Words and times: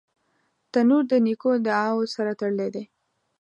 تنور 0.71 1.03
د 1.11 1.13
نیکو 1.25 1.51
دعاوو 1.65 2.11
سره 2.15 2.31
تړلی 2.39 2.69
دی 2.75 2.83